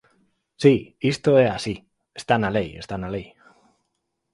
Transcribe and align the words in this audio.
Si, 0.61 0.73
isto 1.13 1.31
é 1.43 1.45
así, 1.57 1.75
está 2.19 2.35
na 2.39 2.49
lei, 2.57 2.69
está 2.83 2.95
na 2.99 3.09
lei. 3.15 3.27